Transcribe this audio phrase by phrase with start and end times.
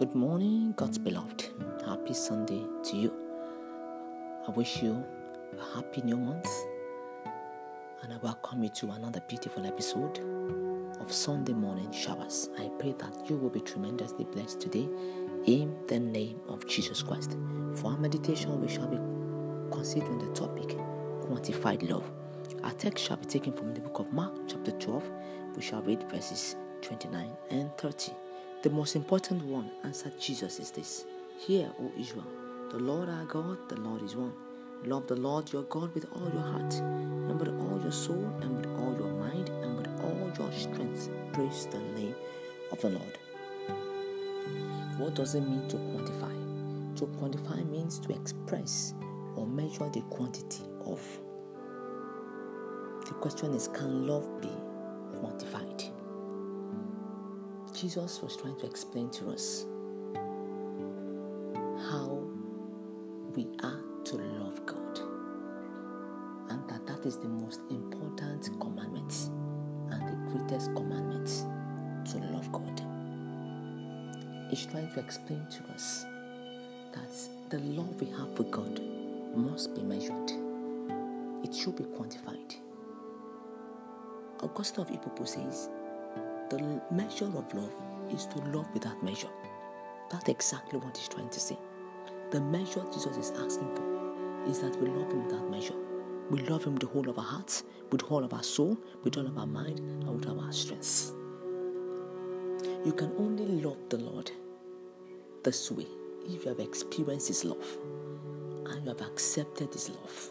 [0.00, 1.50] Good morning, God's beloved.
[1.84, 3.12] Happy Sunday to you.
[4.48, 5.04] I wish you
[5.58, 6.48] a happy new month
[8.02, 10.20] and I welcome you to another beautiful episode
[11.02, 12.48] of Sunday Morning Showers.
[12.58, 14.88] I pray that you will be tremendously blessed today
[15.44, 17.36] in the name of Jesus Christ.
[17.74, 18.96] For our meditation, we shall be
[19.70, 20.78] considering the topic
[21.28, 22.10] quantified love.
[22.64, 25.10] Our text shall be taken from the book of Mark, chapter 12.
[25.56, 28.12] We shall read verses 29 and 30.
[28.62, 31.06] The most important one answered Jesus is this
[31.38, 32.26] Hear, O Israel,
[32.70, 34.34] the Lord our God, the Lord is one.
[34.84, 38.58] Love the Lord your God with all your heart, and with all your soul, and
[38.58, 41.08] with all your mind, and with all your strength.
[41.32, 42.14] Praise the name
[42.70, 43.18] of the Lord.
[44.98, 46.96] What does it mean to quantify?
[46.98, 48.92] To quantify means to express
[49.36, 51.00] or measure the quantity of.
[53.06, 54.50] The question is can love be
[55.14, 55.89] quantified?
[57.80, 59.64] Jesus was trying to explain to us
[61.90, 62.22] how
[63.34, 64.98] we are to love God
[66.50, 69.30] and that that is the most important commandment
[69.92, 71.26] and the greatest commandment
[72.10, 72.82] to love God.
[74.50, 76.04] He's trying to explain to us
[76.92, 78.78] that the love we have for God
[79.34, 80.32] must be measured.
[81.42, 82.56] It should be quantified.
[84.42, 85.70] Augustine of Hippo says
[86.50, 87.72] the measure of love
[88.12, 89.30] is to love without measure.
[90.10, 91.56] That's exactly what he's trying to say.
[92.32, 95.76] The measure Jesus is asking for is that we love him without measure.
[96.28, 99.16] We love him with the whole of our hearts, with all of our soul, with
[99.16, 101.12] all of our mind, and with all of our strength.
[102.84, 104.32] You can only love the Lord
[105.44, 105.86] this way
[106.26, 107.78] if you have experienced his love
[108.66, 110.30] and you have accepted his love.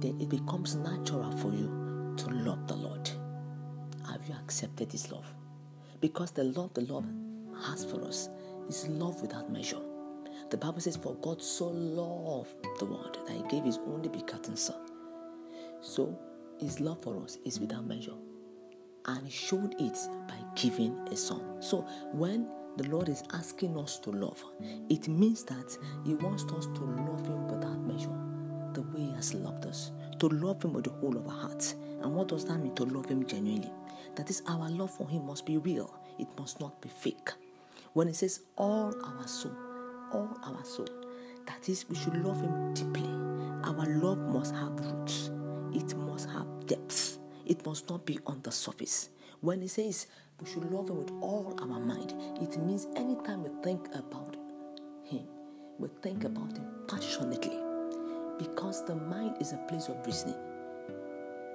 [0.00, 3.10] Then it becomes natural for you to love the Lord
[4.10, 5.26] have you accepted His love?
[6.00, 7.04] Because the love the Lord
[7.64, 8.28] has for us
[8.68, 9.80] is love without measure.
[10.50, 14.56] The Bible says, For God so loved the world that He gave His only begotten
[14.56, 14.76] Son.
[15.80, 16.18] So
[16.58, 18.14] His love for us is without measure.
[19.06, 21.60] And He showed it by giving a Son.
[21.60, 24.42] So when the Lord is asking us to love,
[24.88, 28.16] it means that He wants us to love Him without measure,
[28.74, 31.74] the way He has loved us, to love Him with the whole of our hearts.
[32.02, 33.72] And what does that mean to love Him genuinely?
[34.16, 37.30] That is, our love for Him must be real, it must not be fake.
[37.92, 39.52] When it says all our soul,
[40.12, 40.88] all our soul,
[41.46, 43.08] that is, we should love Him deeply.
[43.64, 45.30] Our love must have roots,
[45.72, 49.10] it must have depths, it must not be on the surface.
[49.40, 50.06] When it says
[50.40, 54.36] we should love Him with all our mind, it means anytime we think about
[55.04, 55.26] Him,
[55.78, 57.58] we think about Him passionately.
[58.38, 60.36] Because the mind is a place of reasoning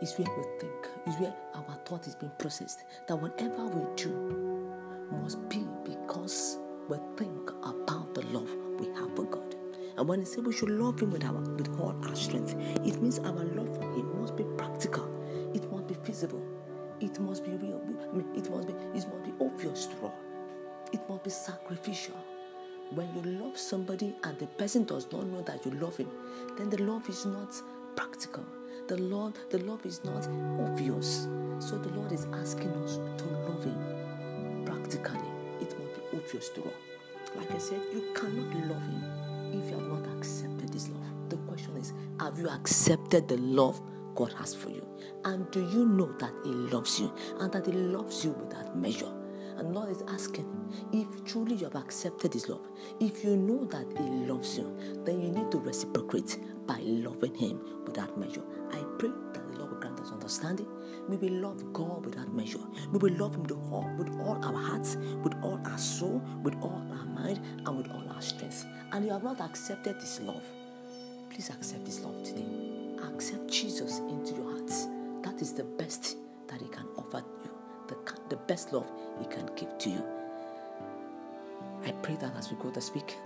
[0.02, 2.84] is where we think, is where our thought is being processed.
[3.08, 4.72] That whatever we do
[5.12, 6.58] must be because
[6.90, 9.56] we think about the love we have for God.
[9.98, 13.02] And when it says we should love Him with, our, with all our strength, it
[13.02, 15.08] means our love for Him must be practical,
[15.54, 16.44] it must be feasible,
[17.00, 17.82] it must be real,
[18.36, 20.16] it must be, it must be obvious to all,
[20.92, 22.18] it must be sacrificial.
[22.92, 26.10] When you love somebody and the person does not know that you love him,
[26.58, 27.54] then the love is not
[27.96, 28.44] practical
[28.88, 30.28] the Lord, the love is not
[30.60, 31.28] obvious.
[31.60, 35.20] So the Lord is asking us to love Him practically.
[35.60, 36.74] It must be obvious to all.
[37.36, 39.04] Like I said, you cannot love Him
[39.54, 41.30] if you have not accepted His love.
[41.30, 43.82] The question is, have you accepted the love
[44.16, 44.86] God has for you?
[45.24, 49.12] And do you know that He loves you and that He loves you without measure?
[49.62, 50.48] And Lord is asking,
[50.92, 52.68] if truly you have accepted His love,
[53.00, 57.62] if you know that He loves you, then you need to reciprocate by loving Him
[57.86, 58.42] without measure.
[58.72, 60.66] I pray that the Lord will grant us understanding.
[61.08, 62.58] May we love God without measure.
[62.92, 66.56] May we love Him with all, with all our hearts, with all our soul, with
[66.64, 68.66] all our mind, and with all our strength.
[68.94, 70.44] And you have not accepted this love.
[71.30, 72.48] Please accept this love today.
[73.14, 74.88] Accept Jesus into your hearts.
[75.22, 76.18] That is the best
[76.48, 77.52] that He can offer you,
[77.92, 78.90] the, the best love
[79.20, 80.04] He can give to you.
[81.86, 83.18] I pray that as we go this week,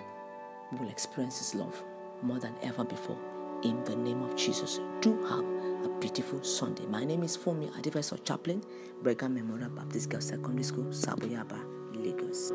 [0.72, 1.82] we will experience His love
[2.22, 3.18] more than ever before
[3.64, 4.80] in the name of Jesus.
[5.02, 5.46] Do have
[5.86, 6.86] a beautiful Sunday.
[6.86, 8.64] My name is Fumi Adifeso Chaplain,
[9.02, 11.60] Reagan Memorial Baptist Girls Secondary School, Saboyaba,
[11.94, 12.52] Lagos.